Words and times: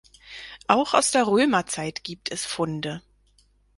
Auch 0.65 0.95
aus 0.95 1.11
der 1.11 1.27
Römerzeit 1.27 2.03
gibt 2.03 2.31
es 2.31 2.43
Funde. 2.43 3.03